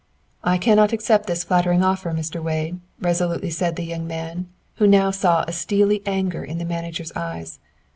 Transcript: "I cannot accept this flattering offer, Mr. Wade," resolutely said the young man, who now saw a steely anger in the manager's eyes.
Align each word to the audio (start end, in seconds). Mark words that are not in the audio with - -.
"I 0.43 0.57
cannot 0.57 0.93
accept 0.93 1.27
this 1.27 1.43
flattering 1.43 1.83
offer, 1.83 2.09
Mr. 2.11 2.41
Wade," 2.41 2.79
resolutely 2.99 3.51
said 3.51 3.75
the 3.75 3.83
young 3.85 4.07
man, 4.07 4.47
who 4.77 4.87
now 4.87 5.11
saw 5.11 5.43
a 5.47 5.51
steely 5.53 6.01
anger 6.07 6.43
in 6.43 6.57
the 6.57 6.65
manager's 6.65 7.11
eyes. 7.15 7.59